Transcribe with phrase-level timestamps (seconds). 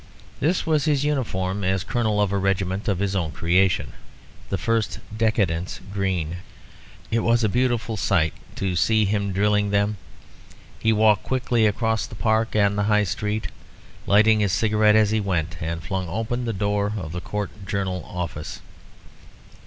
[0.39, 3.93] This was his uniform as Colonel of a regiment of his own creation,
[4.49, 6.37] the 1st Decadents Green.
[7.11, 9.97] It was a beautiful sight to see him drilling them.
[10.79, 13.49] He walked quickly across the Park and the High Street,
[14.07, 18.03] lighting his cigarette as he went, and flung open the door of the Court Journal
[18.05, 18.59] office.